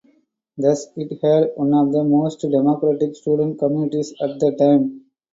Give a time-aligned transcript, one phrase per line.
[0.57, 5.05] Thus, it had one of the most democratic student communities at the time.